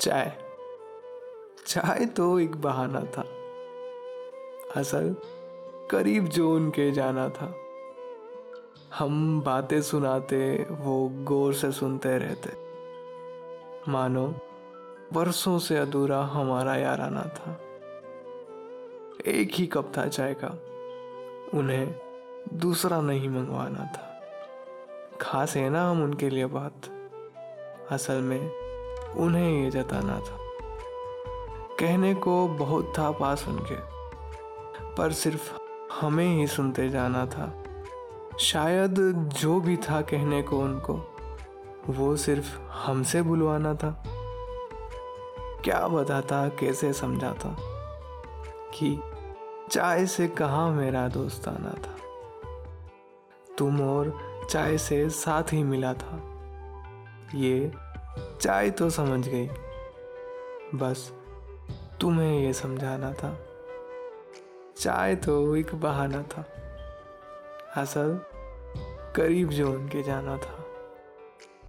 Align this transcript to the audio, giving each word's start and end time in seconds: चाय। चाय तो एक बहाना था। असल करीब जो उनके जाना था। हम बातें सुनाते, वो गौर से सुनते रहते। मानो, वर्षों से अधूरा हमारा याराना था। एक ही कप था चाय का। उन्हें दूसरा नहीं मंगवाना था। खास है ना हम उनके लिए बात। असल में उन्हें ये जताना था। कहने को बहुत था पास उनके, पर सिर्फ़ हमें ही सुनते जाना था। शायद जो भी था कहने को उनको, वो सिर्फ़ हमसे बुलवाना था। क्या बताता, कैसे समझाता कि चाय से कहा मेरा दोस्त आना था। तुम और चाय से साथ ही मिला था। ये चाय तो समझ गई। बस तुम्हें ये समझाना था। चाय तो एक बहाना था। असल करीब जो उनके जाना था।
चाय। 0.00 0.32
चाय 1.66 2.06
तो 2.06 2.40
एक 2.40 2.56
बहाना 2.56 3.00
था। 3.00 3.22
असल 4.76 5.16
करीब 5.90 6.24
जो 6.24 6.54
उनके 6.54 6.90
जाना 6.90 7.28
था। 7.28 7.54
हम 8.94 9.40
बातें 9.40 9.82
सुनाते, 9.82 10.66
वो 10.70 11.08
गौर 11.08 11.54
से 11.54 11.72
सुनते 11.72 12.18
रहते। 12.18 12.50
मानो, 13.90 14.34
वर्षों 15.12 15.58
से 15.58 15.76
अधूरा 15.76 16.20
हमारा 16.24 16.76
याराना 16.76 17.22
था। 17.22 17.60
एक 19.26 19.50
ही 19.54 19.66
कप 19.66 19.92
था 19.96 20.08
चाय 20.08 20.34
का। 20.44 20.48
उन्हें 21.58 22.00
दूसरा 22.54 23.00
नहीं 23.00 23.28
मंगवाना 23.28 23.84
था। 23.84 24.20
खास 25.20 25.56
है 25.56 25.70
ना 25.70 25.90
हम 25.90 26.04
उनके 26.04 26.28
लिए 26.28 26.46
बात। 26.46 26.72
असल 27.90 28.20
में 28.20 28.67
उन्हें 29.16 29.64
ये 29.64 29.70
जताना 29.70 30.20
था। 30.20 30.38
कहने 31.80 32.14
को 32.14 32.48
बहुत 32.48 32.92
था 32.98 33.10
पास 33.10 33.48
उनके, 33.48 33.76
पर 34.94 35.12
सिर्फ़ 35.12 35.52
हमें 36.00 36.36
ही 36.36 36.46
सुनते 36.46 36.88
जाना 36.88 37.26
था। 37.26 37.62
शायद 38.38 38.94
जो 39.36 39.60
भी 39.60 39.76
था 39.76 40.00
कहने 40.00 40.42
को 40.42 40.58
उनको, 40.58 41.00
वो 41.88 42.16
सिर्फ़ 42.16 42.60
हमसे 42.60 43.22
बुलवाना 43.22 43.74
था। 43.74 44.04
क्या 45.64 45.88
बताता, 45.88 46.48
कैसे 46.48 46.92
समझाता 46.92 47.56
कि 48.74 49.00
चाय 49.70 50.06
से 50.06 50.28
कहा 50.28 50.70
मेरा 50.70 51.08
दोस्त 51.08 51.48
आना 51.48 51.70
था। 51.70 51.96
तुम 53.58 53.80
और 53.80 54.18
चाय 54.50 54.78
से 54.78 55.10
साथ 55.10 55.42
ही 55.42 55.62
मिला 55.62 55.94
था। 55.94 56.22
ये 57.34 57.72
चाय 58.40 58.70
तो 58.70 58.90
समझ 58.90 59.28
गई। 59.28 59.48
बस 60.74 61.12
तुम्हें 62.00 62.40
ये 62.40 62.52
समझाना 62.52 63.12
था। 63.12 63.46
चाय 64.76 65.16
तो 65.16 65.56
एक 65.56 65.74
बहाना 65.74 66.22
था। 66.22 66.46
असल 67.76 68.20
करीब 69.16 69.48
जो 69.48 69.72
उनके 69.72 70.02
जाना 70.02 70.36
था। 70.36 70.67